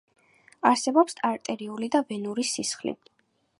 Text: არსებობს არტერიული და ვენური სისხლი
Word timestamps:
არსებობს 0.69 1.19
არტერიული 1.33 1.91
და 1.97 2.03
ვენური 2.09 2.49
სისხლი 2.55 2.95